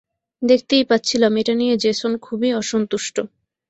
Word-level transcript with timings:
দেখতেই 0.41 0.83
পাচ্ছিলাম, 0.83 1.33
এটা 1.37 1.53
নিয়ে 1.55 1.75
জেসন 1.77 2.11
খুবই 2.17 2.49
অসন্তুষ্ট। 2.53 3.15